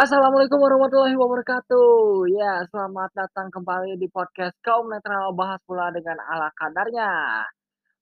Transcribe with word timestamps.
Assalamualaikum 0.00 0.64
warahmatullahi 0.64 1.12
wabarakatuh. 1.12 2.24
Ya, 2.32 2.64
selamat 2.72 3.12
datang 3.12 3.52
kembali 3.52 4.00
di 4.00 4.08
podcast 4.08 4.56
Kaum 4.64 4.88
Netral 4.88 5.36
Bahas 5.36 5.60
Bola 5.68 5.92
dengan 5.92 6.16
ala 6.24 6.48
kadarnya. 6.56 7.44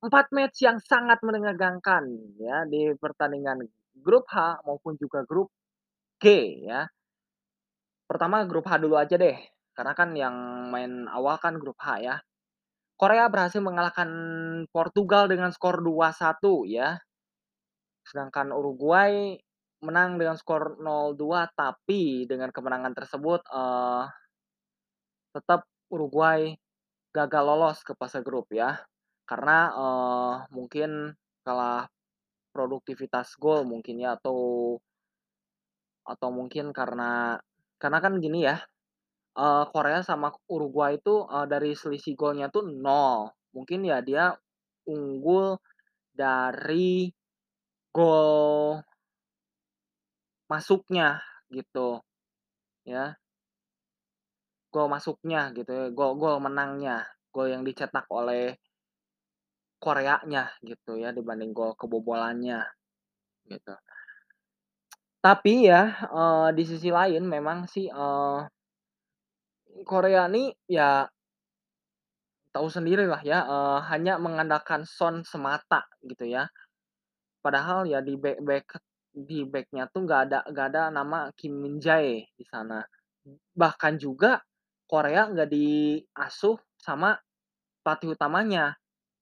4 0.07 0.31
match 0.31 0.63
yang 0.63 0.79
sangat 0.79 1.19
menegangkan 1.27 2.07
ya 2.39 2.63
di 2.71 2.95
pertandingan 2.95 3.67
grup 3.99 4.31
H 4.31 4.63
maupun 4.63 4.95
juga 4.95 5.27
grup 5.27 5.51
G 6.23 6.55
ya. 6.71 6.87
Pertama 8.07 8.47
grup 8.47 8.71
H 8.71 8.79
dulu 8.79 8.95
aja 8.95 9.19
deh, 9.19 9.35
karena 9.75 9.91
kan 9.99 10.15
yang 10.15 10.71
main 10.71 11.11
awal 11.11 11.35
kan 11.43 11.59
grup 11.59 11.83
H 11.83 11.99
ya. 11.99 12.23
Korea 12.95 13.27
berhasil 13.27 13.59
mengalahkan 13.59 14.07
Portugal 14.71 15.27
dengan 15.27 15.51
skor 15.51 15.83
2-1 15.83 16.63
ya. 16.71 16.95
Sedangkan 18.07 18.55
Uruguay 18.55 19.35
menang 19.87 20.19
dengan 20.21 20.35
skor 20.41 20.79
0-2 20.83 21.47
tapi 21.55 22.27
dengan 22.31 22.51
kemenangan 22.55 22.95
tersebut, 22.99 23.41
eee 23.51 24.03
tetap 25.35 25.69
Uruguay 25.93 26.57
gagal 27.17 27.45
lolos 27.45 27.81
ke 27.87 27.93
fase 27.99 28.21
grup 28.25 28.49
ya. 28.53 28.81
Karena, 29.29 29.59
eee, 29.75 30.35
mungkin 30.57 30.91
kalah 31.47 31.89
produktivitas 32.55 33.37
gol 33.41 33.65
mungkin 33.69 34.01
ya 34.03 34.17
atau 34.19 34.77
atau 36.07 36.29
mungkin 36.31 36.71
karena 36.71 37.39
karena 37.79 37.99
kan 38.03 38.15
gini 38.23 38.47
ya, 38.47 38.59
eee, 39.39 39.65
Korea 39.73 40.01
sama 40.07 40.33
Uruguay 40.51 40.99
itu, 41.01 41.25
eee, 41.29 41.47
dari 41.51 41.73
selisih 41.77 42.15
golnya 42.19 42.49
tuh 42.53 42.67
0. 42.69 43.31
Mungkin 43.57 43.81
ya 43.89 43.99
dia 44.05 44.35
unggul 44.89 45.59
dari 46.15 47.11
gol 47.95 48.81
masuknya 50.53 51.21
gitu, 51.53 52.01
ya. 52.89 53.17
Gol 54.75 54.87
masuknya 54.93 55.41
gitu 55.57 55.71
ya, 55.73 55.85
gol 55.97 56.13
gol 56.21 56.37
menangnya, 56.45 57.09
gol 57.33 57.49
yang 57.49 57.65
dicetak 57.65 58.05
oleh 58.13 58.61
Koreanya 59.85 60.51
gitu 60.67 60.99
ya 61.03 61.15
dibanding 61.15 61.55
gol 61.55 61.73
kebobolannya, 61.79 62.67
gitu. 63.51 63.75
Tapi 65.25 65.67
ya, 65.67 65.81
eee, 66.15 66.49
di 66.57 66.63
sisi 66.71 66.89
lain 66.95 67.23
memang 67.27 67.59
sih, 67.67 67.87
eee 67.91 68.49
Korea 69.87 70.25
nih 70.29 70.55
ya 70.69 71.09
tahu 72.55 72.69
sendirilah 72.73 73.21
ya, 73.29 73.45
eee, 73.45 73.79
hanya 73.93 74.17
mengandalkan 74.17 74.89
Son 74.89 75.21
semata 75.25 75.85
gitu 76.01 76.25
ya. 76.25 76.49
Padahal 77.45 77.87
ya 77.89 78.01
di 78.05 78.15
bek-bek 78.19 78.67
di 79.19 79.43
beknya 79.43 79.91
tuh 79.91 80.07
nggak 80.07 80.21
ada 80.31 80.39
nggak 80.47 80.67
ada 80.75 80.83
nama 80.95 81.19
Kim 81.35 81.59
Min-jae 81.59 82.23
di 82.39 82.45
sana. 82.47 82.79
Bahkan 83.55 83.99
juga 83.99 84.39
Korea 84.87 85.27
nggak 85.29 85.51
diasuh 85.51 86.57
sama 86.79 87.19
pelatih 87.83 88.15
utamanya, 88.15 88.77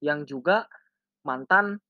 yang 0.05 0.29
juga 0.29 0.69
mantan 1.25 1.81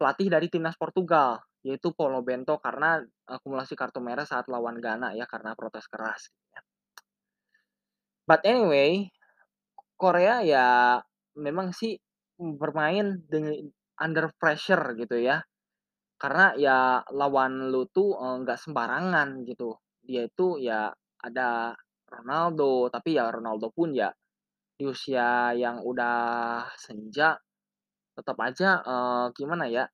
pelatih 0.00 0.32
dari 0.32 0.48
timnas 0.50 0.74
Portugal, 0.74 1.38
yaitu 1.62 1.94
Paulo 1.94 2.24
Bento 2.24 2.58
karena 2.58 2.98
akumulasi 3.28 3.78
kartu 3.78 4.00
merah 4.02 4.26
saat 4.26 4.48
lawan 4.50 4.80
Ghana 4.80 5.14
ya 5.14 5.28
karena 5.28 5.54
protes 5.54 5.86
keras. 5.86 6.32
But 8.24 8.40
anyway, 8.48 9.12
Korea 10.00 10.40
ya 10.40 10.66
memang 11.36 11.76
sih 11.76 12.00
bermain 12.34 13.20
dengan 13.28 13.68
under 14.00 14.32
pressure 14.40 14.96
gitu 14.98 15.20
ya. 15.20 15.44
Karena 16.24 16.56
ya 16.56 17.04
lawan 17.20 17.68
lu 17.68 17.84
tuh, 17.92 18.16
nggak 18.16 18.56
sembarangan 18.64 19.44
gitu. 19.44 19.76
Dia 20.08 20.24
itu 20.24 20.56
ya 20.56 20.88
ada 21.20 21.76
Ronaldo, 22.08 22.88
tapi 22.88 23.20
ya 23.20 23.28
Ronaldo 23.28 23.68
pun 23.76 23.92
ya 23.92 24.08
di 24.78 24.84
usia 24.88 25.52
yang 25.56 25.84
udah 25.84 26.16
senja, 26.80 27.36
tetap 28.16 28.38
aja, 28.42 28.80
eee, 28.84 29.24
gimana 29.38 29.66
ya, 29.70 29.84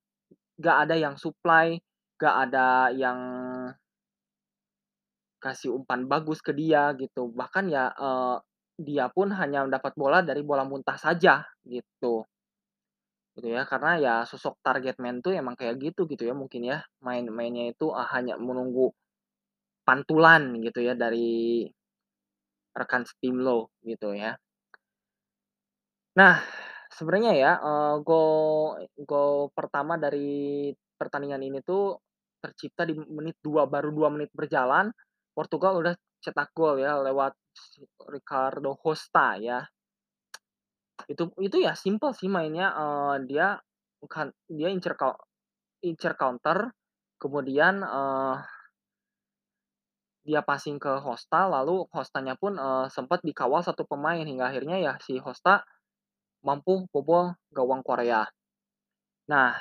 nggak 0.61 0.79
ada 0.89 0.97
yang 0.99 1.17
supply, 1.21 1.77
nggak 2.21 2.37
ada 2.49 2.69
yang 2.95 3.21
kasih 5.41 5.73
umpan 5.73 6.05
bagus 6.05 6.45
ke 6.45 6.53
dia 6.53 6.93
gitu. 7.01 7.33
Bahkan 7.33 7.65
ya, 7.73 7.89
eee, 7.97 8.37
dia 8.81 9.09
pun 9.13 9.33
hanya 9.33 9.65
mendapat 9.65 9.93
bola 9.97 10.21
dari 10.25 10.45
bola 10.45 10.65
muntah 10.69 10.97
saja 11.01 11.45
gitu. 11.65 12.25
Gitu 13.39 13.47
ya, 13.55 13.63
karena 13.71 13.91
ya 14.05 14.13
sosok 14.27 14.55
target 14.67 14.97
man 14.99 15.23
tuh 15.23 15.31
emang 15.39 15.55
kayak 15.55 15.79
gitu 15.79 16.01
gitu 16.11 16.23
ya 16.27 16.35
mungkin 16.35 16.63
ya, 16.67 16.77
main-mainnya 17.07 17.71
itu, 17.71 17.85
eee, 17.95 18.07
hanya 18.15 18.35
menunggu 18.47 18.91
pantulan 19.87 20.43
gitu 20.65 20.81
ya 20.89 20.95
dari 20.95 21.19
rekan 22.79 23.03
setim 23.09 23.37
lo 23.43 23.71
gitu 23.83 24.15
ya. 24.15 24.39
Nah, 26.19 26.43
sebenarnya 26.91 27.33
ya, 27.39 27.51
eee, 27.63 27.95
gol 28.03 28.83
gol 29.07 29.35
pertama 29.55 29.95
dari 29.95 30.71
pertandingan 30.99 31.39
ini 31.47 31.63
tuh 31.63 32.03
tercipta 32.43 32.83
di 32.83 32.95
menit 32.99 33.39
2, 33.39 33.63
baru 33.71 33.95
2 33.95 34.09
menit 34.11 34.31
berjalan, 34.35 34.91
Portugal 35.31 35.79
udah 35.79 35.95
cetak 36.19 36.51
gol 36.51 36.83
ya 36.83 36.99
lewat 36.99 37.33
Ricardo 38.11 38.75
Costa 38.75 39.39
ya. 39.39 39.63
Itu 41.09 41.33
itu 41.41 41.57
ya 41.63 41.73
simpel 41.79 42.13
sih 42.19 42.29
mainnya, 42.29 42.67
eee, 42.77 43.15
dia 43.31 43.47
bukan 44.03 44.33
dia 44.51 44.69
incer 44.73 44.95
incer 45.85 46.15
counter, 46.21 46.59
kemudian, 47.21 47.85
eee 47.85 48.35
dia 50.29 50.45
passing 50.45 50.77
ke 50.77 51.01
Costa, 51.01 51.49
lalu 51.49 51.89
Costanya 51.89 52.37
pun, 52.37 52.53
eee, 52.61 52.87
sempet 52.93 53.25
dikawal 53.25 53.65
satu 53.65 53.89
pemain 53.89 54.21
hingga 54.21 54.53
akhirnya 54.53 54.77
ya 54.81 54.93
si 55.01 55.17
Costa 55.17 55.65
mampu 56.47 56.87
bobol 56.93 57.35
gawang 57.53 57.83
Korea. 57.85 58.25
Nah, 59.33 59.57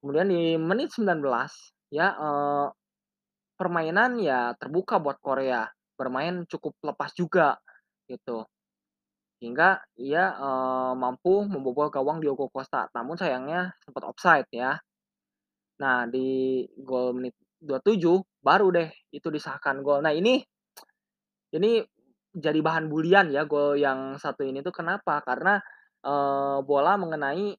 kemudian 0.00 0.28
di 0.30 0.56
menit 0.60 0.90
19 0.94 1.52
ya, 1.92 2.14
eee, 2.16 2.66
permainan 3.58 4.18
ya 4.22 4.54
terbuka 4.60 4.98
buat 5.02 5.18
Korea, 5.22 5.68
bermain 5.98 6.44
cukup 6.50 6.74
lepas 6.84 7.12
juga 7.16 7.58
gitu. 8.10 8.46
Hingga 9.40 9.80
ia, 9.96 10.36
eee, 10.36 10.92
mampu 11.00 11.48
membobol 11.48 11.88
gawang 11.88 12.20
Diogo 12.20 12.52
Costa, 12.52 12.92
namun 12.92 13.16
sayangnya 13.16 13.72
sempat 13.80 14.04
offside 14.04 14.44
ya. 14.52 14.76
Nah, 15.80 16.04
di 16.08 16.62
gol 16.80 17.16
menit 17.16 17.34
27 17.60 18.20
baru 18.44 18.68
deh 18.72 18.88
itu 19.12 19.28
disahkan 19.32 19.80
gol. 19.84 20.00
Nah 20.04 20.12
ini 20.16 20.40
ini 21.54 21.82
jadi 22.30 22.60
bahan 22.62 22.86
bulian 22.86 23.34
ya 23.34 23.42
gol 23.48 23.74
yang 23.74 24.14
satu 24.20 24.46
ini 24.46 24.62
tuh 24.62 24.70
kenapa, 24.74 25.18
karena, 25.26 25.58
eee, 26.06 26.58
bola 26.62 26.94
mengenai 26.94 27.54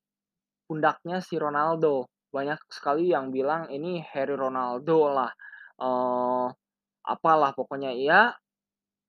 pundaknya 0.69 1.19
si 1.23 1.37
Ronaldo. 1.39 2.07
Banyak 2.33 2.59
sekali 2.71 3.11
yang 3.13 3.29
bilang 3.35 3.67
ini 3.73 3.99
Harry 4.13 4.35
Ronaldo 4.37 4.99
lah, 5.13 5.31
eee, 5.81 6.47
apalah 7.07 7.51
pokoknya 7.57 7.91
ya 7.97 8.33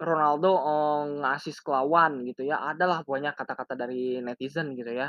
Ronaldo, 0.05 0.51
eee, 0.69 1.01
nge-assist 1.23 1.61
ke 1.67 1.73
gitu 2.29 2.43
ya, 2.51 2.57
adalah 2.73 3.03
pokoknya 3.07 3.33
kata-kata 3.39 3.75
dari 3.79 4.19
netizen 4.27 4.75
gitu 4.79 4.93
ya. 4.93 5.09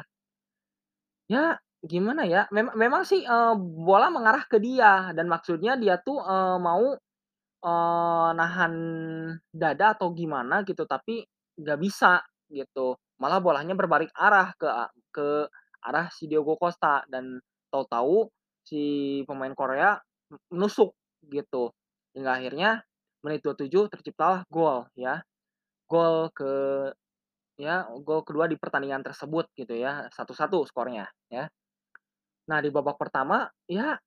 Ya, 1.31 1.55
gimana 1.83 2.27
ya, 2.27 2.47
mema 2.51 2.75
memang 2.75 3.03
sih, 3.07 3.23
eee, 3.23 3.53
bola 3.59 4.11
mengarah 4.11 4.43
ke 4.47 4.59
dia 4.59 5.11
dan 5.15 5.27
maksudnya 5.31 5.79
dia 5.79 5.95
tuh, 6.03 6.19
eee, 6.19 6.57
mau, 6.59 6.83
eee, 7.63 8.29
nahan 8.37 8.73
dada 9.53 9.95
atau 9.97 10.11
gimana 10.15 10.63
gitu, 10.67 10.83
tapi 10.89 11.25
nggak 11.59 11.79
bisa 11.81 12.21
gitu. 12.51 12.97
Malah 13.21 13.39
bolanya 13.43 13.73
berbalik 13.77 14.11
arah 14.17 14.53
ke 14.59 14.67
ke 15.15 15.27
arah 15.85 16.07
si 16.13 16.27
Diogo 16.31 16.55
Costa 16.59 17.03
dan 17.11 17.39
tahu-tahu 17.73 18.27
si 18.65 18.81
pemain 19.29 19.53
Korea 19.55 19.97
menusuk 20.53 20.95
gitu. 21.31 21.71
Hingga 22.17 22.31
akhirnya 22.41 22.71
menit 23.25 23.41
27 23.45 23.87
terciptalah 23.91 24.43
gol 24.51 24.87
ya. 24.99 25.23
Gol 25.91 26.29
ke 26.35 26.51
ya 27.59 27.85
gol 28.03 28.21
kedua 28.27 28.47
di 28.51 28.57
pertandingan 28.59 29.03
tersebut 29.05 29.47
gitu 29.57 29.75
ya, 29.77 30.07
1-1 30.13 30.63
skornya 30.69 31.07
ya. 31.31 31.47
Nah 32.49 32.59
di 32.63 32.69
babak 32.73 32.97
pertama 33.01 33.47
ya 33.69 33.97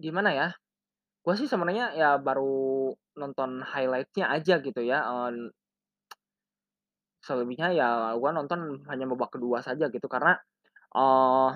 gimana 0.00 0.30
ya, 0.34 0.48
gue 1.24 1.34
sih 1.38 1.48
sebenarnya 1.50 1.94
ya 1.96 2.16
baru 2.20 2.92
nonton 3.18 3.62
highlight-nya 3.64 4.30
aja 4.34 4.58
gitu 4.64 4.80
ya, 4.84 5.00
eee 5.06 5.50
selebihnya 7.24 7.68
ya 7.76 7.88
gua 8.16 8.30
nonton 8.32 8.80
hanya 8.88 9.04
babak 9.04 9.36
kedua 9.36 9.60
saja 9.60 9.92
gitu 9.92 10.08
karena, 10.08 10.32
eee 10.96 11.50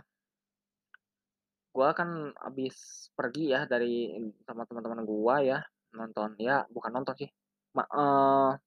gua 1.74 1.90
kan 1.90 2.30
habis 2.38 3.10
pergi 3.18 3.50
ya 3.50 3.66
dari 3.66 4.14
sama 4.46 4.62
teman-teman 4.62 5.02
gua 5.02 5.42
ya, 5.42 5.58
nonton 5.98 6.30
ya 6.40 6.66
bukan 6.74 6.92
nonton 6.96 7.14
sih, 7.20 7.30
ma 7.76 7.84
eee 7.88 8.60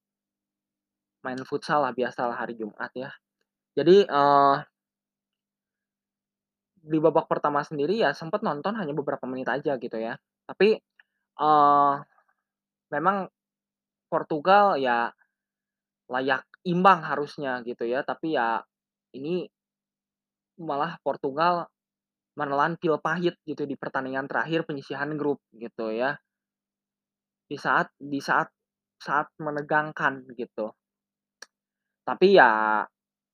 main 1.25 1.41
futsal 1.45 1.81
lah, 1.85 1.93
biasalah 1.95 2.35
hari 2.37 2.53
Jumat 2.57 2.91
ya. 2.93 3.09
Jadi, 3.77 4.05
eee 4.07 4.55
di 6.83 6.97
babak 7.01 7.25
pertama 7.25 7.65
sendiri 7.65 7.97
ya 7.97 8.13
sempet 8.13 8.45
nonton 8.45 8.77
hanya 8.77 8.93
beberapa 8.93 9.25
menit 9.25 9.49
aja 9.49 9.75
gitu 9.81 9.97
ya. 9.97 10.13
Tapi, 10.45 10.77
eee 11.39 11.93
memang 12.93 13.17
Portugal 14.11 14.79
ya 14.79 15.11
layak 16.11 16.43
imbang 16.67 17.01
harusnya 17.05 17.61
gitu 17.67 17.85
ya, 17.87 18.03
tapi 18.05 18.35
ya 18.37 18.61
ini 19.15 19.47
malah 20.57 20.97
Portugal 21.05 21.69
menelan 22.39 22.77
pil 22.81 22.97
pahit 23.01 23.37
gitu 23.45 23.65
di 23.69 23.75
pertandingan 23.77 24.25
terakhir 24.29 24.65
penyisihan 24.65 25.09
grup 25.19 25.41
gitu 25.53 25.93
ya. 25.93 26.17
Di 27.51 27.55
saat 27.55 27.87
di 27.95 28.19
saat 28.19 28.51
saat 28.99 29.31
menegangkan 29.39 30.27
gitu. 30.35 30.67
Tapi 32.07 32.27
ya 32.39 32.83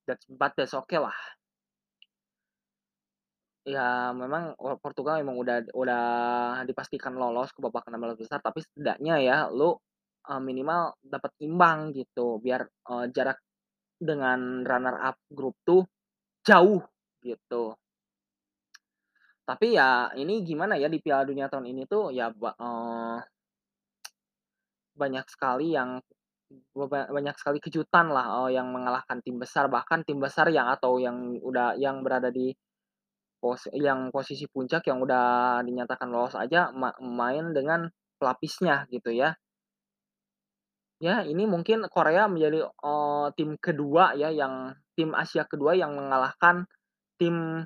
that's 0.08 0.26
but 0.30 0.54
that's 0.58 0.74
okay 0.74 1.00
lah. 1.02 1.16
Ya 3.66 4.12
memang, 4.12 4.60
Portugal 4.84 5.24
emang 5.24 5.40
udah 5.40 5.64
udah 5.72 6.04
dipastikan 6.68 7.16
lolos 7.16 7.56
ke 7.56 7.64
babak 7.64 7.88
16 7.88 8.20
besar, 8.20 8.44
tapi 8.44 8.60
setidaknya 8.60 9.16
ya 9.24 9.38
lu, 9.56 9.72
eee, 10.28 10.42
minimal 10.44 11.00
dapat 11.00 11.32
imbang 11.40 11.96
gitu, 11.96 12.44
biar, 12.44 12.68
eee, 12.68 13.06
jarak 13.16 13.40
dengan 14.02 14.68
runner 14.68 14.98
up 15.12 15.18
grup 15.32 15.56
tuh 15.66 15.88
jauh 16.48 16.84
gitu. 17.26 17.78
Tapi 19.48 19.76
ya 19.76 20.08
ini 20.16 20.40
gimana 20.48 20.80
ya, 20.80 20.88
di 20.88 21.04
Piala 21.04 21.28
Dunia 21.28 21.52
tahun 21.52 21.68
ini 21.68 21.84
tuh 21.84 22.16
ya 22.16 22.32
eee, 22.32 23.18
banyak 24.98 25.26
sekali 25.32 25.76
yang 25.78 26.02
banyak 27.16 27.36
sekali 27.42 27.60
kejutan 27.64 28.08
lah, 28.14 28.46
eee, 28.48 28.58
yang 28.62 28.68
mengalahkan 28.76 29.20
tim 29.26 29.38
besar, 29.42 29.66
bahkan 29.72 30.02
tim 30.08 30.20
besar 30.22 30.48
yang 30.54 30.68
atau 30.70 30.98
yang 31.02 31.18
udah 31.42 31.76
yang 31.80 32.02
berada 32.06 32.30
di 32.34 32.54
Pos 33.42 33.68
yang 33.76 34.10
posisi 34.16 34.48
puncak 34.50 34.88
yang 34.90 35.00
udah 35.06 35.62
dinyatakan 35.68 36.10
lolos 36.10 36.36
aja 36.40 36.72
ma 36.74 36.90
main 37.02 37.52
dengan 37.54 37.86
pelapisnya 38.20 38.88
gitu 38.90 39.12
ya. 39.14 39.36
Ya 41.02 41.26
ini 41.26 41.50
mungkin 41.50 41.86
Korea 41.90 42.30
menjadi, 42.30 42.70
eee, 42.70 43.26
tim 43.38 43.50
kedua 43.58 44.14
ya 44.14 44.30
yang 44.30 44.74
tim 44.94 45.12
Asia 45.18 45.44
kedua 45.50 45.74
yang 45.74 45.98
mengalahkan 45.98 46.70
tim 47.18 47.66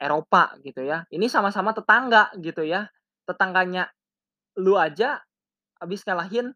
Eropa 0.00 0.56
gitu 0.64 0.82
ya. 0.86 1.04
Ini 1.12 1.26
sama-sama 1.30 1.72
tetangga 1.76 2.32
gitu 2.40 2.64
ya. 2.66 2.88
Tetangganya 3.28 3.88
lu 4.60 4.76
aja 4.80 5.20
habis 5.80 6.04
ngalahin 6.06 6.52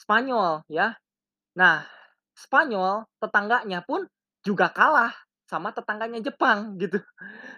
Spanyol 0.00 0.64
ya. 0.70 0.94
Nah, 1.58 1.84
Spanyol 2.36 3.06
tetangganya 3.22 3.84
pun 3.86 4.06
juga 4.46 4.70
kalah 4.72 5.12
sama 5.46 5.70
tetangganya 5.76 6.20
Jepang 6.24 6.80
gitu. 6.80 6.98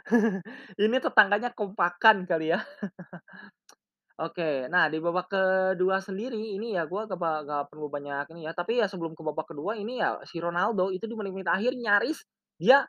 Ini 0.85 0.97
tetangganya 1.03 1.55
kompakan 1.55 2.27
kali 2.29 2.53
ya. 2.55 2.61
Oke, 4.23 4.71
nah 4.71 4.87
di 4.87 5.03
babak 5.03 5.27
kedua 5.27 5.99
sendiri 5.99 6.55
ini 6.55 6.79
ya 6.79 6.87
gua 6.87 7.03
gak 7.11 7.19
nggak 7.19 7.63
perlu 7.67 7.91
banyak 7.91 8.31
ini 8.31 8.47
ya, 8.47 8.55
tapi 8.55 8.79
ya 8.79 8.87
sebelum 8.87 9.11
ke 9.19 9.23
babak 9.27 9.51
kedua 9.51 9.75
ini 9.75 9.99
ya 9.99 10.23
si 10.23 10.39
Ronaldo 10.39 10.95
itu 10.95 11.03
di 11.11 11.19
menit-menit 11.19 11.51
akhir 11.51 11.75
nyaris 11.75 12.23
dia 12.55 12.87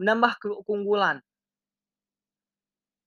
menambah 0.00 0.32
ke 0.42 0.48
keunggulan. 0.68 1.22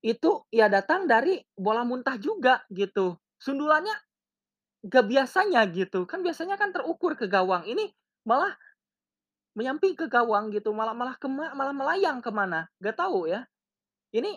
Itu 0.02 0.50
ya 0.50 0.66
datang 0.66 1.06
dari 1.06 1.38
bola 1.54 1.86
muntah 1.86 2.18
juga 2.18 2.66
gitu. 2.74 3.14
Sundulannya 3.38 3.94
gak 4.86 5.06
biasanya 5.06 5.62
gitu, 5.70 6.06
kan 6.10 6.26
biasanya 6.26 6.58
kan 6.58 6.74
terukur 6.74 7.14
ke 7.14 7.30
gawang, 7.30 7.66
ini 7.70 7.94
malah 8.26 8.54
menyamping 9.58 9.94
ke 10.00 10.08
gawang 10.08 10.50
gitu, 10.56 10.72
malah 10.72 10.96
malah 10.96 11.16
kema 11.20 11.52
malah 11.54 11.76
melayang 11.76 12.24
ke 12.24 12.32
mana, 12.32 12.68
gak 12.80 12.96
tahu 12.98 13.28
ya. 13.28 13.44
Ini 14.16 14.36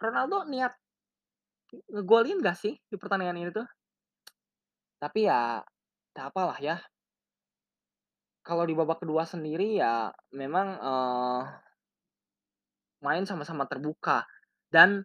Ronaldo 0.00 0.44
niat 0.48 0.72
ngegolin 1.92 2.38
nggak 2.42 2.56
sih 2.56 2.74
di 2.90 2.96
pertandingan 3.00 3.38
ini 3.42 3.50
tuh? 3.52 3.66
Tapi 5.02 5.28
ya, 5.28 5.60
tak 6.16 6.32
apalah 6.32 6.56
ya. 6.60 6.76
Kalau 8.46 8.64
di 8.64 8.74
babak 8.78 9.02
kedua 9.02 9.26
sendiri 9.26 9.76
ya 9.82 10.08
memang, 10.32 10.68
eee, 10.78 11.40
main 13.04 13.24
sama-sama 13.28 13.68
terbuka 13.68 14.24
dan 14.72 15.04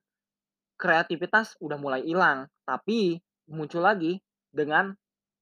kreativitas 0.80 1.58
udah 1.62 1.78
mulai 1.78 2.02
hilang, 2.06 2.48
tapi 2.66 3.20
muncul 3.52 3.84
lagi 3.84 4.18
dengan 4.52 4.94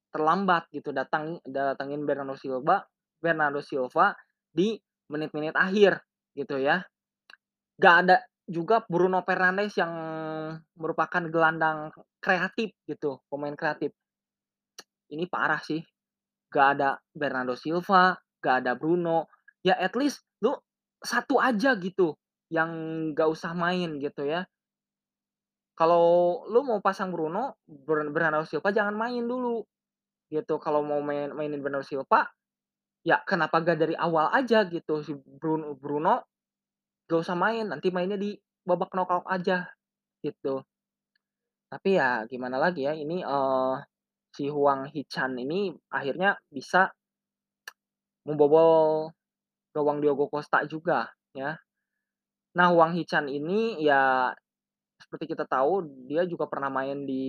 terlambat 0.09 0.69
gitu, 0.73 0.89
datang 0.89 1.37
datengin 1.45 2.05
Bernardo 2.05 2.33
Silva 2.37 2.81
Bernardo 3.19 3.59
Silva 3.59 4.15
di 4.49 4.79
menit-menit 5.11 5.53
akhir 5.53 5.99
gitu 6.33 6.55
ya. 6.57 6.81
Gak 7.77 7.95
ada 8.05 8.17
juga 8.49 8.81
Bruno 8.87 9.21
Fernandes 9.21 9.77
yang 9.77 9.93
merupakan 10.73 11.21
gelandang 11.29 11.93
kreatif 12.17 12.73
gitu, 12.89 13.21
pemain 13.29 13.53
kreatif. 13.53 13.93
Ini 15.11 15.29
parah 15.29 15.61
sih, 15.61 15.83
gak 16.49 16.67
ada 16.79 16.97
Bernardo 17.13 17.53
Silva, 17.53 18.17
gak 18.41 18.65
ada 18.65 18.73
Bruno, 18.73 19.29
ya 19.61 19.77
at 19.77 19.93
least 19.93 20.25
lu 20.41 20.55
satu 20.99 21.37
aja 21.37 21.77
gitu 21.77 22.17
yang 22.49 22.71
gak 23.13 23.29
usah 23.29 23.53
main 23.53 24.01
gitu 24.01 24.25
ya. 24.25 24.47
Kalau 25.79 26.43
lu 26.51 26.59
mau 26.67 26.83
pasang 26.83 27.07
Bruno, 27.15 27.55
Ber 27.63 28.03
Bernardo 28.11 28.43
Silva 28.43 28.67
jangan 28.75 28.99
main 28.99 29.23
dulu 29.23 29.63
gitu. 30.27 30.59
Kalau 30.59 30.83
mau 30.83 30.99
main 30.99 31.31
mainin 31.31 31.63
Bernardo 31.63 31.87
Silva, 31.87 32.27
ya 33.07 33.23
kenapa 33.23 33.63
gak 33.63 33.79
dari 33.79 33.95
awal 33.95 34.27
aja 34.35 34.67
gitu 34.67 34.99
si 35.07 35.15
Bruno 35.15 35.75
Bruno 35.79 36.27
gak 37.07 37.19
usah 37.23 37.37
main, 37.39 37.67
nanti 37.71 37.89
mainnya 37.95 38.19
di 38.19 38.35
babak 38.67 38.91
knockout 38.95 39.25
aja 39.31 39.67
gitu. 40.23 40.63
Tapi 41.71 42.01
ya 42.01 42.25
gimana 42.25 42.57
lagi 42.57 42.89
ya, 42.89 42.97
ini, 42.97 43.21
eee, 43.21 43.75
si 44.33 44.49
Hwang 44.49 44.89
Hee-chan 44.89 45.37
ini 45.37 45.73
akhirnya 45.93 46.37
bisa 46.49 46.89
membobol 48.27 49.09
gawang 49.73 50.01
Diogo 50.03 50.27
Costa 50.29 50.65
juga 50.67 51.09
ya. 51.33 51.55
Nah 52.57 52.67
Hwang 52.73 52.97
Hee-chan 52.97 53.29
ini 53.29 53.79
ya 53.85 54.33
seperti 55.09 55.25
kita 55.33 55.49
tahu 55.49 55.89
dia 56.05 56.21
juga 56.29 56.45
pernah 56.45 56.69
main 56.69 57.01
di 57.09 57.25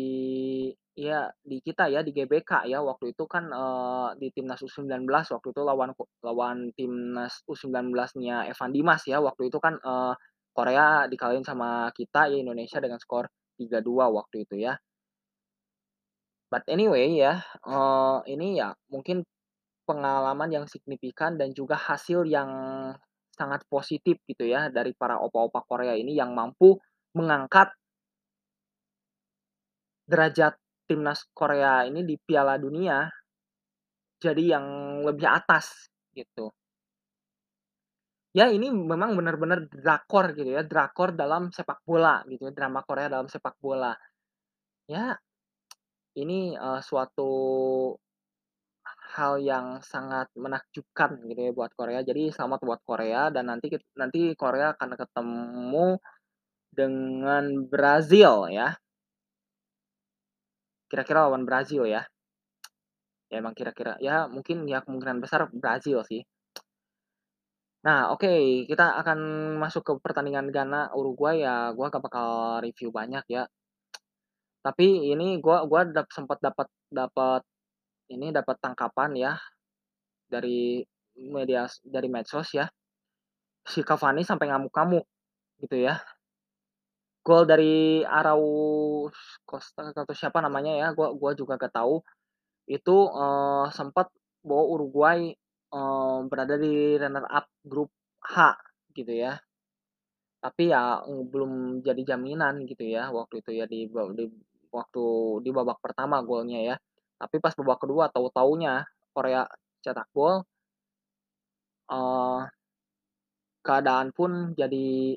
ya 0.92 1.32
di 1.40 1.64
kita 1.64 1.88
ya, 1.88 2.04
di 2.04 2.12
GBK 2.12 2.68
ya, 2.68 2.84
waktu 2.84 3.16
itu 3.16 3.24
kan, 3.24 3.48
eee, 3.48 4.08
di 4.20 4.28
timnas 4.36 4.60
U19 4.60 5.32
waktu 5.32 5.48
itu 5.48 5.60
lawan 5.64 5.90
lawan 6.20 6.58
timnas 6.76 7.40
U19-nya 7.48 8.52
Evan 8.52 8.70
Dimas 8.76 9.02
ya, 9.08 9.18
waktu 9.24 9.48
itu 9.48 9.56
kan, 9.64 9.80
eee, 9.80 10.12
Korea 10.52 11.08
dikalahin 11.08 11.46
sama 11.46 11.88
kita 11.96 12.28
ya, 12.28 12.36
Indonesia 12.36 12.78
dengan 12.84 13.00
skor 13.00 13.32
3-2 13.56 14.12
waktu 14.12 14.44
itu 14.44 14.60
ya. 14.60 14.76
But 16.52 16.66
anyway 16.66 17.14
ya, 17.14 17.46
eee, 17.62 18.18
ini 18.34 18.58
ya 18.58 18.74
mungkin 18.90 19.22
pengalaman 19.88 20.50
yang 20.50 20.66
signifikan 20.70 21.38
dan 21.40 21.54
juga 21.54 21.78
hasil 21.78 22.26
yang 22.28 22.50
sangat 23.34 23.62
positif 23.70 24.18
gitu 24.28 24.44
ya 24.46 24.68
dari 24.70 24.92
para 24.96 25.18
opa-opa 25.22 25.62
Korea 25.66 25.94
ini 25.98 26.14
yang 26.18 26.34
mampu 26.36 26.78
mengangkat 27.16 27.74
derajat 30.08 30.54
timnas 30.88 31.20
Korea 31.38 31.84
ini 31.88 32.00
di 32.08 32.16
Piala 32.16 32.56
Dunia 32.64 32.98
jadi 34.20 34.42
yang 34.56 34.66
lebih 35.08 35.24
atas 35.28 35.88
gitu. 36.12 36.52
Ya 38.30 38.46
ini 38.46 38.70
memang 38.70 39.18
benar-benar 39.18 39.66
drakor 39.66 40.38
gitu 40.38 40.54
ya, 40.54 40.62
drakor 40.62 41.10
dalam 41.18 41.50
sepak 41.50 41.82
bola 41.82 42.22
gitu 42.30 42.46
ya, 42.46 42.52
drama 42.54 42.80
Korea 42.86 43.10
dalam 43.10 43.26
sepak 43.26 43.58
bola. 43.58 43.90
Ya, 44.86 45.18
ini, 46.18 46.54
eee, 46.54 46.80
suatu 46.84 47.30
hal 49.16 49.32
yang 49.42 49.66
sangat 49.92 50.30
menakjubkan 50.38 51.10
gitu 51.28 51.40
ya 51.50 51.52
buat 51.58 51.72
Korea. 51.78 52.00
Jadi 52.06 52.30
selamat 52.34 52.60
buat 52.68 52.80
Korea 52.86 53.22
dan 53.34 53.50
nanti 53.50 53.66
nanti 53.98 54.20
Korea 54.38 54.72
akan 54.74 54.90
ketemu 55.00 55.86
dengan 56.70 57.66
Brazil 57.66 58.46
ya. 58.50 58.78
Kira-kira 60.90 61.26
lawan 61.26 61.46
Brazil 61.46 61.86
ya. 61.86 62.02
Ya 63.30 63.38
emang 63.38 63.54
kira-kira 63.54 63.94
ya 64.02 64.26
mungkin 64.26 64.66
ya 64.66 64.82
kemungkinan 64.82 65.22
besar 65.22 65.46
Brazil 65.54 66.02
sih. 66.02 66.26
Nah 67.86 68.12
oke, 68.12 68.66
kita 68.68 68.98
akan 69.00 69.18
masuk 69.62 69.82
ke 69.86 69.92
pertandingan 70.04 70.52
Ghana, 70.52 70.92
Uruguay 70.92 71.40
ya 71.46 71.72
gua 71.72 71.88
gak 71.88 72.04
bakal 72.04 72.28
review 72.60 72.90
banyak 72.92 73.24
ya. 73.30 73.46
Tapi 74.60 74.86
ini 75.14 75.40
gua 75.40 75.64
gua 75.70 75.88
dap 75.88 76.10
sempet 76.12 76.38
dapat 76.44 76.68
dapat 76.92 77.42
ini, 78.12 78.28
dapat 78.34 78.56
tangkapan 78.60 79.10
ya 79.16 79.32
dari 80.28 80.84
medias 81.16 81.80
dari 81.84 82.08
medsos 82.12 82.48
ya. 82.52 82.66
Si 83.64 83.80
Cavani 83.86 84.22
sampai 84.26 84.46
ngamuk-ngamuk 84.52 85.04
gitu 85.64 85.76
ya. 85.80 86.00
Gol 87.30 87.44
dari 87.52 88.02
Arauz 88.18 89.14
Costa 89.50 89.82
atau 89.94 90.14
siapa 90.20 90.38
namanya 90.46 90.72
ya, 90.82 90.88
gua 90.98 91.08
gua 91.20 91.32
juga 91.40 91.54
gak 91.62 91.74
tahu. 91.78 91.94
Itu, 92.76 92.96
eee, 93.20 93.66
sempet 93.78 94.08
bawa 94.48 94.64
Uruguay, 94.74 95.20
eee, 95.74 96.18
berada 96.30 96.56
di 96.64 96.72
runner 97.02 97.26
up 97.38 97.46
grup 97.70 97.90
H 98.34 98.34
gitu 98.98 99.12
ya. 99.24 99.32
Tapi 100.44 100.72
ya, 100.72 101.04
belum 101.32 101.84
jadi 101.84 102.02
jaminan 102.16 102.64
gitu 102.70 102.84
ya 102.88 103.12
waktu 103.12 103.44
itu 103.44 103.50
ya 103.60 103.64
di 103.68 103.84
di 104.16 104.24
waktu 104.72 105.04
di 105.44 105.50
babak 105.52 105.78
pertama 105.84 106.16
golnya 106.24 106.58
ya. 106.74 106.76
Tapi 107.20 107.36
pas 107.44 107.52
babak 107.58 107.78
kedua 107.84 108.08
tahu-tahunya 108.08 108.72
Korea 109.12 109.44
cetak 109.84 110.08
gol 110.16 110.44
eee, 111.88 112.42
keadaan 113.66 114.08
pun 114.16 114.56
jadi 114.56 115.16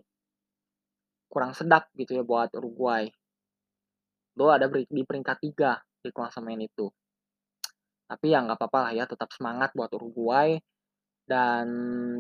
kurang 1.34 1.54
sedap 1.58 1.84
gitu 2.00 2.12
ya 2.20 2.24
buat 2.32 2.50
Uruguay. 2.60 3.10
Lo 4.38 4.50
ada 4.50 4.66
di 4.70 5.04
peringkat 5.06 5.38
3 5.46 5.78
di 6.02 6.10
klasemen 6.10 6.58
itu. 6.66 6.90
Tapi 8.10 8.26
ya 8.34 8.44
nggak 8.46 8.58
apa-apa 8.60 8.80
lah 8.90 8.94
ya, 8.98 9.06
tetap 9.10 9.30
semangat 9.34 9.72
buat 9.78 9.90
Uruguay 9.96 10.58
dan 11.30 11.68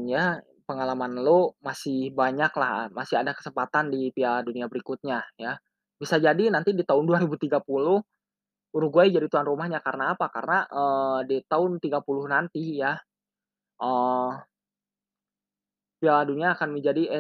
ya 0.10 0.40
pengalaman 0.68 1.20
lo 1.22 1.56
masih 1.64 2.12
banyak 2.16 2.52
lah, 2.58 2.90
masih 2.96 3.20
ada 3.22 3.34
kesempatan 3.38 3.92
di 3.94 4.10
Piala 4.16 4.42
Dunia 4.46 4.68
berikutnya 4.72 5.24
ya. 5.40 5.58
Bisa 6.00 6.18
jadi 6.22 6.50
nanti 6.54 6.74
di 6.78 6.84
tahun 6.88 7.06
2030 7.10 8.00
Uruguay 8.76 9.10
jadi 9.14 9.28
tuan 9.32 9.48
rumahnya 9.50 9.80
karena 9.86 10.14
apa? 10.18 10.28
Karena, 10.34 10.66
eee, 10.70 11.20
di 11.30 11.38
tahun 11.50 11.80
30 11.84 12.26
nanti 12.30 12.82
ya, 12.82 12.94
eee 13.82 14.32
Piala 16.02 16.26
Dunia 16.28 16.52
akan 16.58 16.70
menjadi, 16.80 17.04
e 17.08 17.20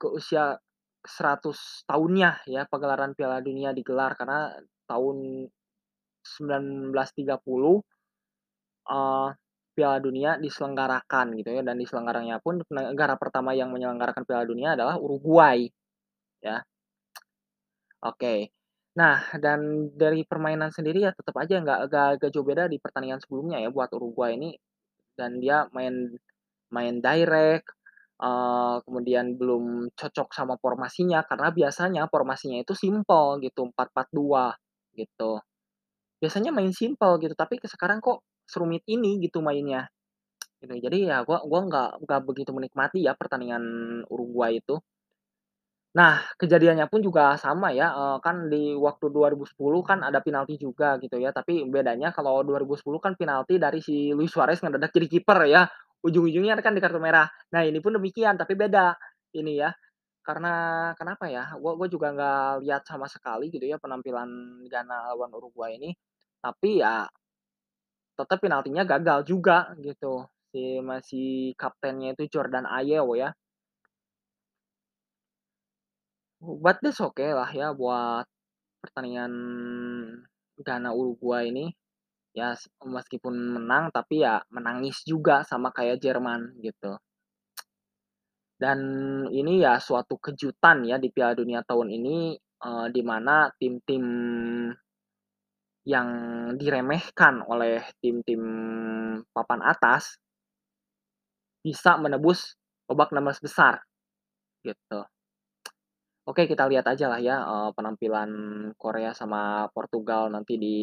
ke 0.00 0.08
usia 0.10 0.56
100 1.04 1.84
tahunnya 1.88 2.30
ya 2.48 2.62
pagelaran 2.72 3.12
Piala 3.18 3.40
Dunia 3.44 3.70
digelar 3.76 4.12
karena 4.18 4.52
tahun 4.90 5.48
1930 6.24 7.82
eee, 8.88 9.28
Piala 9.76 9.98
Dunia 10.02 10.36
diselenggarakan 10.40 11.26
gitu 11.40 11.50
ya 11.56 11.62
dan 11.64 11.76
diselenggaranya 11.80 12.36
pun 12.42 12.60
negara 12.72 13.14
pertama 13.20 13.52
yang 13.56 13.70
menyelenggarakan 13.72 14.24
Piala 14.28 14.44
Dunia 14.48 14.74
adalah 14.76 14.96
Uruguay, 15.00 15.68
ya. 16.44 16.62
Oke. 18.04 18.48
Nah, 18.96 19.22
dan 19.38 19.92
dari 19.94 20.24
permainan 20.24 20.72
sendiri 20.72 21.04
ya 21.06 21.12
tetep 21.14 21.36
aja 21.36 21.60
nggak 21.62 21.78
nggak 22.18 22.30
jauh 22.34 22.44
beda 22.46 22.64
di 22.72 22.80
pertandingan 22.80 23.20
sebelumnya 23.22 23.60
ya 23.64 23.68
buat 23.72 23.92
Uruguay 23.94 24.34
ini, 24.40 24.56
dan 25.18 25.38
dia 25.42 25.66
main 25.76 26.12
main 26.74 26.96
direct, 27.02 27.66
eee, 28.22 28.74
kemudian 28.86 29.26
belum 29.40 29.90
cocok 29.96 30.28
sama 30.36 30.54
formasinya 30.60 31.24
karena 31.28 31.48
biasanya 31.54 32.02
formasinya 32.12 32.58
itu 32.64 32.74
simpel 32.78 33.40
gitu, 33.44 33.66
4-4-2 33.72 34.44
gitu. 34.98 35.40
Biasanya 36.22 36.50
main 36.56 36.72
simpel 36.76 37.18
gitu, 37.24 37.34
tapi 37.38 37.58
sekarang 37.64 38.00
kok 38.04 38.22
serumit 38.48 38.84
ini 38.90 39.18
gitu 39.24 39.40
mainnya, 39.44 39.88
gitu. 40.62 40.74
Jadi 40.78 41.08
ya 41.10 41.22
gua 41.28 41.40
gua 41.46 41.60
nggak 41.68 41.90
nggak 42.06 42.20
begitu 42.28 42.50
menikmati 42.56 43.04
ya 43.06 43.14
pertandingan 43.18 43.64
Uruguay 44.12 44.60
itu. 44.62 44.80
Nah, 45.94 46.22
kejadiannya 46.38 46.86
pun 46.86 47.02
juga 47.02 47.34
sama 47.34 47.74
ya, 47.74 47.90
eee, 47.90 48.16
kan 48.22 48.46
di 48.46 48.78
waktu 48.78 49.10
2010 49.10 49.82
kan 49.82 50.06
ada 50.06 50.22
penalti 50.22 50.54
juga 50.54 50.94
gitu 51.02 51.18
ya, 51.18 51.34
tapi 51.34 51.66
bedanya 51.66 52.14
kalau 52.14 52.46
2010 52.46 53.02
kan 53.02 53.18
penalti 53.18 53.58
dari 53.58 53.82
si 53.82 54.14
Luis 54.14 54.30
Suarez 54.30 54.62
ngedadak 54.62 54.94
jadi 54.94 55.08
kiper 55.10 55.38
ya, 55.50 55.66
ujung-ujungnya 56.06 56.56
kan 56.64 56.72
di 56.76 56.82
kartu 56.84 56.98
merah. 57.02 57.28
Nah, 57.54 57.62
ini 57.66 57.78
pun 57.84 57.96
demikian, 57.96 58.36
tapi 58.40 58.54
beda 58.58 58.94
ini 59.36 59.60
ya, 59.62 59.70
karena 60.26 60.52
kenapa 60.98 61.26
ya, 61.30 61.54
gua 61.60 61.74
gua 61.78 61.88
juga 61.90 62.08
nggak 62.16 62.64
lihat 62.66 62.82
sama 62.88 63.06
sekali 63.10 63.48
gitu 63.52 63.64
ya 63.68 63.78
penampilan 63.82 64.28
Ghana 64.70 65.12
lawan 65.14 65.32
Uruguay 65.36 65.76
ini, 65.80 65.90
tapi 66.42 66.82
ya 66.82 67.06
tetep 68.18 68.38
penaltinya 68.42 68.82
gagal 68.84 69.24
juga 69.26 69.72
gitu, 69.80 70.26
si 70.52 70.78
ma 70.82 70.98
si 71.02 71.52
kaptennya 71.56 72.14
itu 72.14 72.26
Jordan 72.28 72.66
Ayew 72.68 73.06
ya. 73.16 73.30
But 76.40 76.80
that's 76.80 77.00
okay 77.04 77.36
lah 77.36 77.48
ya 77.52 77.76
buat 77.76 78.24
pertandingan 78.84 79.32
Ghana 80.60 80.90
Uruguay 80.92 81.48
ini, 81.52 81.72
ya 82.40 82.48
meskipun 82.96 83.34
menang 83.56 83.84
tapi 83.96 84.24
ya 84.26 84.34
menangis 84.56 84.96
juga 85.10 85.36
sama 85.50 85.68
kayak 85.76 86.00
Jerman 86.04 86.40
gitu. 86.66 86.96
Dan 88.62 88.78
ini 89.32 89.64
ya 89.64 89.80
suatu 89.80 90.20
kejutan 90.20 90.84
ya 90.84 90.96
di 91.00 91.08
Piala 91.14 91.32
Dunia 91.32 91.64
tahun 91.64 91.88
ini, 91.96 92.18
eee, 92.36 92.86
di 92.92 93.02
mana 93.10 93.48
tim-tim 93.56 94.04
yang 95.88 96.08
diremehkan 96.60 97.40
oleh 97.48 97.80
tim-tim 98.04 98.42
papan 99.32 99.64
atas 99.64 100.16
bisa 101.64 102.00
menebus 102.00 102.56
babak 102.88 103.12
16 103.12 103.36
besar, 103.44 103.84
gitu. 104.66 105.04
Oke, 106.28 106.44
kita 106.44 106.68
lihat 106.68 106.84
aja 106.92 107.06
lah 107.08 107.20
ya, 107.20 107.36
eee, 107.40 107.68
penampilan 107.76 108.30
Korea 108.76 109.16
sama 109.16 109.68
Portugal 109.72 110.28
nanti 110.28 110.60
di 110.60 110.76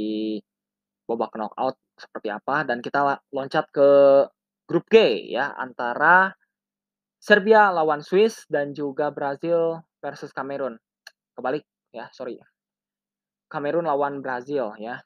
babak 1.07 1.33
knockout 1.33 1.79
seperti 1.97 2.29
apa 2.29 2.67
dan 2.67 2.83
kita 2.83 3.23
loncat 3.33 3.65
ke 3.71 3.89
grup 4.67 4.85
G 4.91 5.27
ya, 5.31 5.55
antara 5.55 6.35
Serbia 7.17 7.73
lawan 7.73 8.05
Swiss 8.05 8.45
dan 8.51 8.75
juga 8.75 9.09
Brazil 9.09 9.81
versus 10.03 10.29
Kamerun. 10.35 10.77
Kebalik 11.33 11.65
ya, 11.95 12.11
sorry. 12.13 12.37
Kamerun 13.47 13.87
lawan 13.87 14.19
Brazil 14.19 14.75
ya. 14.77 14.99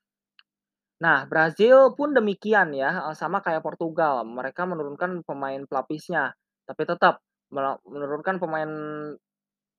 Nah, 1.02 1.26
Brazil 1.26 1.98
pun 1.98 2.14
demikian 2.14 2.74
ya, 2.78 3.10
eee, 3.10 3.16
sama 3.18 3.42
kayak 3.42 3.66
Portugal, 3.66 4.22
mereka 4.22 4.70
menurunkan 4.70 5.26
pemain 5.26 5.62
pelapisnya, 5.66 6.34
tapi 6.66 6.86
tetap 6.86 7.22
menurunkan 7.86 8.38
pemain 8.38 8.72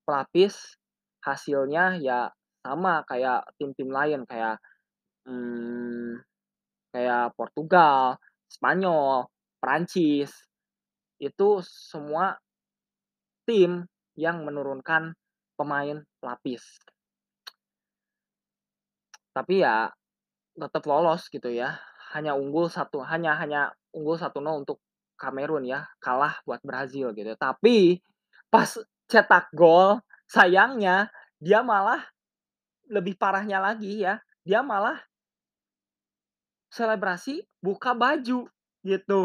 pelapis, 0.03 0.77
hasilnya 1.23 1.97
ya 2.03 2.27
sama 2.67 3.07
kayak 3.07 3.47
tim-tim 3.59 3.89
lain 3.91 4.27
kayak, 4.27 4.59
mmm, 5.27 6.23
kayak 6.93 7.35
Portugal, 7.39 8.19
Spanyol, 8.51 9.27
Prancis, 9.63 10.31
itu 11.23 11.49
semua 11.65 12.37
tim 13.47 13.87
yang 14.19 14.43
menurunkan 14.47 15.15
pemain 15.59 16.03
pelapis. 16.19 16.63
Tapi 19.33 19.65
ya 19.65 19.89
tetep 20.53 20.85
lolos 20.85 21.33
gitu 21.33 21.49
ya, 21.49 21.81
hanya 22.13 22.37
unggul 22.37 22.69
satu 22.69 23.01
hanya 23.01 23.39
hanya 23.41 23.73
unggul 23.97 24.21
1-0 24.21 24.61
untuk 24.61 24.79
Kamerun 25.17 25.63
ya, 25.63 25.87
kalah 26.03 26.43
buat 26.43 26.59
Brazil 26.67 27.15
gitu. 27.15 27.33
Tapi 27.39 28.03
pas 28.51 28.69
cetak 29.07 29.55
gol, 29.55 30.03
sayangnya 30.27 31.09
dia 31.39 31.63
malah 31.63 32.03
lebih 32.91 33.15
parahnya 33.17 33.63
lagi 33.63 34.03
ya, 34.03 34.19
dia 34.43 34.61
malah 34.67 34.99
selebrasi 36.73 37.45
buka 37.63 37.93
baju, 37.95 38.49
gitu. 38.83 39.21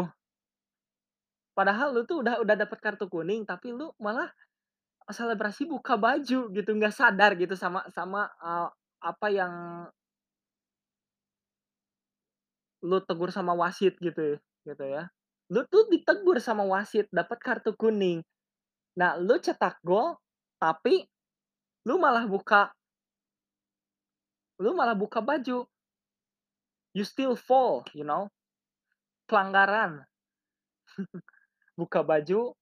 Padahal 1.56 1.90
lu 1.94 2.02
tuh 2.06 2.22
udah 2.22 2.38
udah 2.44 2.56
dapet 2.58 2.78
kartu 2.82 3.06
kuning, 3.10 3.42
tapi 3.48 3.72
lu 3.72 3.90
malah 3.98 4.28
selebrasi 5.10 5.66
buka 5.68 5.96
baju 5.98 6.50
gitu, 6.52 6.70
nggak 6.76 6.94
sadar 6.94 7.34
gitu 7.38 7.54
sama 7.58 7.84
sama, 7.92 8.28
eee, 8.42 8.68
apa 9.02 9.26
yang 9.32 9.54
lu 12.82 13.02
tegur 13.02 13.30
sama 13.34 13.54
wasit 13.58 13.98
gitu 13.98 14.38
gitu 14.62 14.84
ya. 14.86 15.10
Lu 15.50 15.64
tuh 15.66 15.88
ditegur 15.90 16.38
sama 16.38 16.62
wasit, 16.68 17.08
dapet 17.10 17.38
kartu 17.40 17.72
kuning. 17.74 18.20
Nah, 18.98 19.16
lu 19.20 19.38
cetak 19.40 19.80
gol, 19.86 20.18
tapi 20.60 21.06
lu 21.88 21.96
malah 22.00 22.26
buka 22.28 22.72
lu 24.58 24.74
malah 24.74 24.98
buka 24.98 25.22
baju. 25.22 25.68
You 26.96 27.04
still 27.04 27.36
fall, 27.36 27.84
you 27.92 28.04
know, 28.04 28.32
pelanggaran. 29.28 30.04
Buka 31.80 32.02
baju, 32.06 32.54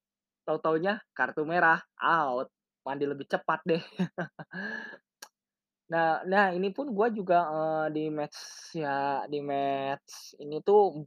tahu-tahunya 0.49 1.03
kartu 1.17 1.43
merah, 1.49 1.81
out, 2.01 2.51
mandi 2.87 3.07
lebih 3.09 3.27
cepat 3.31 3.61
deh. 3.67 3.83
Nah 5.93 6.23
nah 6.27 6.51
ini 6.51 6.75
pun 6.75 6.91
gua 6.91 7.09
juga, 7.15 7.47
eee, 7.47 7.87
di 7.95 8.05
match 8.11 8.39
ya 8.75 9.23
di 9.31 9.39
match 9.39 10.35
ini 10.43 10.59
tuh 10.67 11.07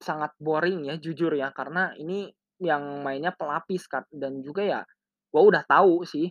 sangat 0.00 0.32
boring 0.40 0.88
ya, 0.90 0.96
jujur 1.00 1.32
ya, 1.36 1.50
karena 1.54 1.92
ini 1.98 2.30
yang 2.62 3.02
mainnya 3.06 3.32
pelapis 3.34 3.88
dan 4.12 4.40
juga 4.44 4.62
ya 4.64 4.80
gua 5.32 5.42
udah 5.50 5.62
tahu 5.68 6.04
sih, 6.08 6.28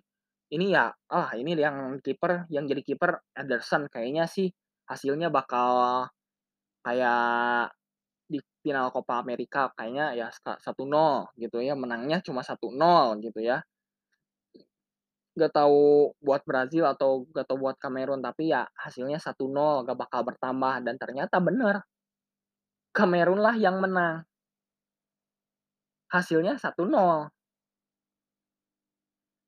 ini 0.54 0.74
ya, 0.76 0.92
ah, 1.14 1.32
ini 1.38 1.54
yang 1.60 2.00
kiper 2.02 2.48
yang 2.54 2.66
jadi 2.70 2.82
kiper 2.86 3.22
Ederson, 3.38 3.88
kayaknya 3.92 4.26
sih 4.30 4.50
hasilnya 4.90 5.28
bakal 5.34 6.06
kayak 6.86 7.72
di 8.28 8.40
final 8.64 8.90
Copa 8.96 9.20
America, 9.24 9.72
kayaknya 9.78 10.06
ya 10.18 10.28
ska 10.34 10.58
1-0 10.60 11.32
gitu 11.40 11.60
ya, 11.64 11.74
menangnya 11.78 12.20
cuma 12.26 12.42
1-0 12.44 13.20
gitu 13.24 13.40
ya. 13.44 13.64
Nggak 15.38 15.52
tahu 15.54 16.14
buat 16.22 16.42
Brazil 16.46 16.86
atau 16.86 17.26
nggak 17.32 17.46
tahu 17.50 17.58
buat 17.64 17.78
Kamerun, 17.82 18.22
tapi 18.22 18.54
ya 18.54 18.66
hasilnya 18.78 19.18
1-0, 19.22 19.84
nggak 19.86 19.98
bakal 19.98 20.22
bertambah 20.30 20.74
dan 20.86 20.96
ternyata 21.02 21.38
bener. 21.42 21.84
Kamerunlah 22.94 23.56
yang 23.58 23.82
menang. 23.82 24.26
Hasilnya 26.14 26.62
1-0. 26.62 27.34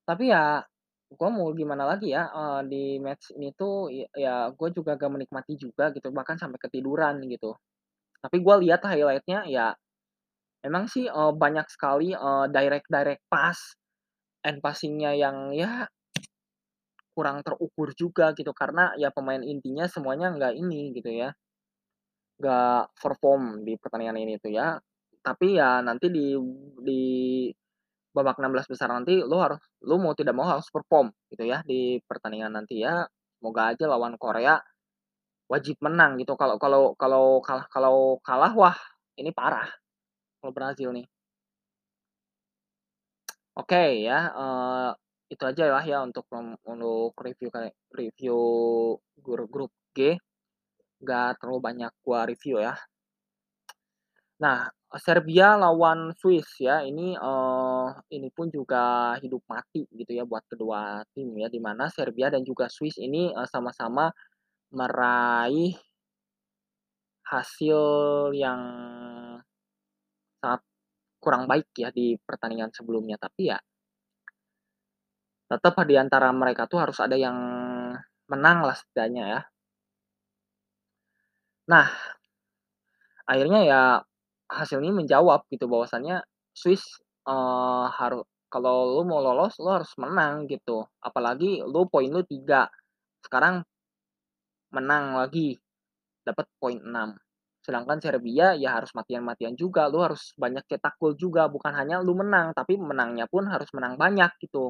Tapi 0.06 0.24
ya 0.30 0.62
Gua 1.16 1.30
mau 1.32 1.48
gimana 1.56 1.88
lagi 1.88 2.12
ya, 2.12 2.28
eee, 2.28 2.60
di 2.68 2.84
match 3.00 3.32
ini 3.40 3.56
tuh 3.56 3.88
ya 3.88 4.06
ya 4.20 4.36
gue 4.52 4.70
juga 4.76 5.00
gak 5.00 5.12
menikmati 5.16 5.56
juga 5.56 5.88
gitu, 5.96 6.12
bahkan 6.12 6.36
sampai 6.36 6.60
ketiduran 6.60 7.24
gitu. 7.32 7.56
Tapi 8.24 8.38
gua 8.46 8.58
lihat 8.62 8.82
highlight-nya 8.86 9.48
ya 9.50 9.68
memang 10.66 10.88
sih, 10.92 11.08
eee, 11.10 11.32
banyak 11.38 11.68
sekali, 11.72 12.14
eee, 12.16 12.46
direct-direct 12.54 13.24
pass, 13.32 13.78
and 14.48 14.60
passing-nya 14.64 15.14
yang 15.18 15.52
ya 15.56 15.88
kurang 17.16 17.40
terukur 17.48 17.96
juga 17.96 18.36
gitu, 18.36 18.52
karena 18.52 18.92
ya 19.00 19.10
pemain 19.16 19.40
intinya 19.44 19.88
semuanya 19.88 20.32
nggak 20.36 20.54
ini 20.60 20.92
gitu 20.98 21.12
ya 21.12 21.32
nggak 22.40 23.00
perform 23.00 23.64
di 23.64 23.80
pertandingan 23.80 24.20
ini 24.20 24.34
tuh 24.44 24.52
ya. 24.52 24.76
Tapi 25.24 25.56
ya 25.58 25.80
nanti 25.82 26.12
di 26.12 26.36
di 26.84 27.02
babak 28.16 28.38
16 28.42 28.68
besar 28.72 28.88
nanti 28.96 29.20
lu 29.30 29.38
harus 29.44 29.60
lu 29.84 29.96
mau 30.04 30.14
tidak 30.20 30.34
mau 30.38 30.48
harus 30.48 30.68
perform 30.76 31.12
gitu 31.32 31.44
ya 31.52 31.60
di 31.68 32.00
pertandingan 32.10 32.54
nanti 32.58 32.82
ya. 32.86 33.04
Semoga 33.40 33.76
aja 33.76 33.86
lawan 33.92 34.16
Korea 34.18 34.56
wajib 35.52 35.78
menang 35.86 36.18
gitu. 36.22 36.34
Kalau 36.40 36.58
kalau 36.64 36.84
kalau 37.00 37.26
kalah 37.46 37.68
kalau 37.74 37.98
kalah, 38.26 38.54
wah 38.58 38.78
ini 39.22 39.32
parah 39.36 39.68
kalau 40.42 40.54
Brazil 40.56 40.92
nih. 40.96 41.08
Oke 43.60 43.82
ya, 44.08 44.18
eee, 44.40 44.90
itu 45.34 45.44
aja 45.50 45.64
lah 45.76 45.84
ya 45.92 45.98
untuk 46.08 46.26
untuk 46.72 47.12
review 47.26 47.50
review 48.00 48.38
gru 49.26 49.46
grup 49.54 49.72
G, 49.96 50.00
nggak 51.04 51.30
terlalu 51.40 51.60
banyak 51.68 51.92
gua 52.06 52.20
review 52.32 52.58
ya. 52.68 52.74
Nah, 54.44 54.68
Serbia 54.96 55.60
lawan 55.60 56.16
Swiss 56.20 56.48
ya, 56.68 56.80
ini, 56.90 57.08
eee, 57.20 57.86
ini 58.16 58.30
pun 58.32 58.48
juga 58.58 59.16
hidup 59.24 59.44
mati 59.52 59.84
gitu 60.00 60.12
ya 60.16 60.24
buat 60.24 60.44
kedua 60.52 61.04
tim 61.14 61.30
ya, 61.42 61.48
di 61.52 61.60
mana 61.60 61.92
Serbia 61.92 62.28
dan 62.34 62.42
juga 62.48 62.66
Swiss 62.72 62.96
ini, 63.02 63.34
eee, 63.36 63.48
sama-sama 63.54 64.08
meraih 64.74 65.76
hasil 67.30 67.82
yang 68.38 68.62
sangat 70.42 70.62
kurang 71.24 71.44
baik 71.52 71.68
ya 71.84 71.90
di 71.98 72.08
pertandingan 72.28 72.72
sebelumnya, 72.78 73.18
tapi 73.26 73.44
ya 73.52 73.58
tetep 75.50 75.76
di 75.90 75.96
antara 76.04 76.30
mereka 76.42 76.64
tuh 76.72 76.80
harus 76.84 76.98
ada 77.06 77.18
yang 77.26 77.38
menang 78.32 78.58
lah 78.66 78.76
setidaknya 78.80 79.24
ya. 79.34 79.42
Nah, 81.68 81.90
akhirnya 83.30 83.60
ya 83.66 83.82
hasil 84.60 84.80
ini 84.84 84.92
menjawab 85.04 85.40
gitu 85.54 85.66
bahwasannya 85.74 86.18
Swiss, 86.56 86.84
eee, 87.28 87.86
haru 87.98 88.22
kalau 88.54 88.76
lu 88.96 89.02
mau 89.10 89.20
lolos 89.26 89.54
lu 89.64 89.70
harus 89.76 89.92
menang 90.04 90.48
gitu, 90.54 90.88
apalagi 91.04 91.60
lu 91.66 91.82
poin 91.92 92.08
lu 92.16 92.24
3, 92.24 92.72
sekarang 93.26 93.56
menang 94.76 95.06
lagi, 95.20 95.50
dapat 96.28 96.48
poin 96.62 96.80
6. 96.92 97.10
Sedangkan 97.66 98.00
Serbia 98.06 98.48
ya 98.64 98.70
harus 98.78 98.92
mati-matian 99.00 99.56
juga, 99.64 99.84
lu 99.94 100.00
harus 100.06 100.24
banyak 100.44 100.64
cetak 100.72 100.96
gol 101.02 101.14
juga, 101.24 101.44
bukan 101.56 101.74
hanya 101.80 101.98
lu 102.08 102.14
menang, 102.22 102.48
tapi 102.60 102.74
menangnya 102.90 103.26
pun 103.34 103.44
harus 103.54 103.70
menang 103.78 103.96
banyak 104.04 104.32
gitu. 104.44 104.64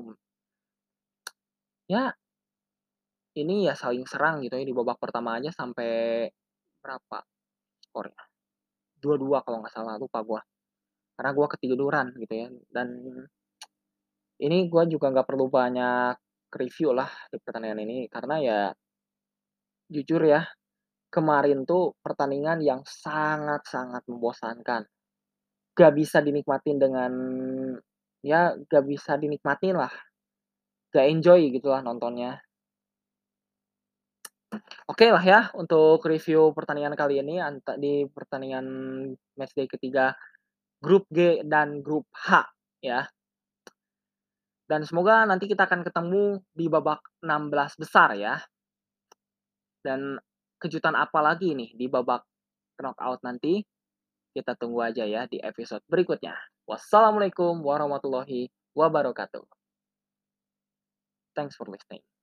Ya 1.87 2.15
ini 3.41 3.67
ya 3.67 3.73
saling 3.75 4.05
serang 4.07 4.35
gitu 4.43 4.55
ya, 4.59 4.63
di 4.69 4.73
babak 4.75 4.97
pertama 5.03 5.35
aja 5.39 5.51
sampai 5.51 5.89
berapa 6.83 7.17
skornya, 7.85 8.23
2-2 9.05 9.45
kalau 9.45 9.61
nggak 9.61 9.73
salah, 9.77 10.01
lupa 10.01 10.25
gua. 10.25 10.41
Karena 11.13 11.31
gua 11.37 11.47
ketiduran 11.53 12.17
gitu 12.17 12.33
ya, 12.33 12.47
dan 12.73 12.89
ini 14.41 14.65
gua 14.65 14.89
juga 14.89 15.13
nggak 15.13 15.27
perlu 15.29 15.45
banyak 15.47 16.17
review 16.57 16.97
lah 16.97 17.07
di 17.29 17.37
pertandingan 17.37 17.79
ini, 17.85 17.97
karena 18.09 18.35
ya 18.41 18.59
jujur 19.85 20.25
ya, 20.25 20.41
kemarin 21.13 21.63
tuh 21.63 21.93
pertandingan 22.01 22.59
yang 22.65 22.81
sangat-sangat 22.83 24.01
membosankan. 24.09 24.89
Gak 25.75 25.91
bisa 25.93 26.23
dinikmatin 26.23 26.79
dengan 26.79 27.11
ya 28.25 28.55
gak 28.55 28.83
bisa 28.87 29.19
dinikmatin 29.19 29.75
lah, 29.77 29.91
gak 30.89 31.05
enjoy 31.05 31.51
gitulah 31.53 31.83
nontonnya. 31.83 32.41
Oke 34.89 35.09
lah 35.09 35.23
ya, 35.23 35.39
untuk 35.57 36.03
review 36.05 36.53
pertandingan 36.53 36.93
kali 36.93 37.19
ini 37.21 37.41
di 37.79 38.05
pertandingan 38.09 38.65
matchday 39.35 39.65
ketiga 39.65 40.15
grup 40.79 41.09
G 41.09 41.41
dan 41.45 41.81
grup 41.81 42.05
H 42.13 42.45
ya. 42.83 43.07
Dan 44.65 44.81
semoga 44.81 45.25
nanti 45.29 45.45
kita 45.45 45.69
akan 45.69 45.85
ketemu 45.85 46.41
di 46.49 46.65
babak 46.65 47.01
16 47.21 47.81
besar 47.81 48.17
ya. 48.17 48.41
Dan 49.85 50.17
kejutan 50.57 50.97
apa 50.97 51.21
lagi 51.21 51.53
nih 51.53 51.77
di 51.77 51.85
babak 51.85 52.25
knockout 52.81 53.21
nanti, 53.21 53.61
kita 54.33 54.57
tunggu 54.57 54.81
aja 54.81 55.05
ya 55.05 55.29
di 55.29 55.37
episode 55.37 55.85
berikutnya. 55.85 56.33
Wassalamualaikum 56.65 57.61
warahmatullahi 57.61 58.49
wabarakatuh. 58.73 59.45
Thanks 61.37 61.53
for 61.53 61.69
listening. 61.69 62.14